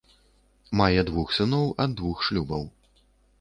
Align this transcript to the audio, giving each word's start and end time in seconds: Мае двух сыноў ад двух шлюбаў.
Мае 0.79 1.03
двух 1.09 1.33
сыноў 1.39 1.69
ад 1.85 1.91
двух 2.01 2.25
шлюбаў. 2.29 2.67